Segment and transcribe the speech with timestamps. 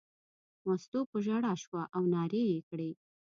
[0.65, 2.89] مستو په ژړا شوه او نارې یې کړې.